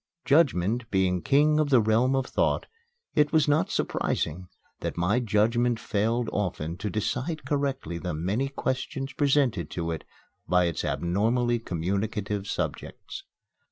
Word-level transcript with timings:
Judgment 0.25 0.89
being 0.89 1.21
King 1.21 1.59
of 1.59 1.69
the 1.69 1.79
Realm 1.79 2.15
of 2.15 2.25
Thought, 2.25 2.65
it 3.13 3.31
was 3.31 3.47
not 3.47 3.69
surprising 3.69 4.47
that 4.79 4.97
my 4.97 5.19
judgment 5.19 5.79
failed 5.79 6.27
often 6.33 6.75
to 6.77 6.89
decide 6.89 7.45
correctly 7.45 7.99
the 7.99 8.15
many 8.15 8.49
questions 8.49 9.13
presented 9.13 9.69
to 9.69 9.91
it 9.91 10.03
by 10.47 10.63
its 10.65 10.83
abnormally 10.83 11.59
communicative 11.59 12.47
subjects. 12.47 13.25